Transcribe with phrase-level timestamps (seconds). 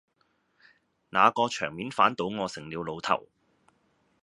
[1.09, 3.29] 那個場面反倒我成了老頭